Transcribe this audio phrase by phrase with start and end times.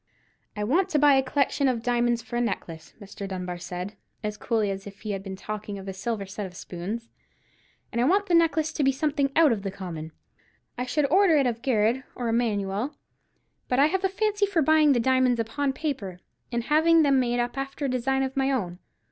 [0.55, 3.27] "I want to buy a collection of diamonds for a necklace," Mr.
[3.27, 3.93] Dunbar said,
[4.23, 7.07] as coolly as if he had been talking of a set of silver spoons;
[7.91, 10.11] "and I want the necklace to be something out of the common.
[10.75, 12.95] I should order it of Garrard or Emanuel;
[13.67, 16.19] but I have a fancy for buying the diamonds upon paper,
[16.51, 18.79] and having them made up after a design of my own.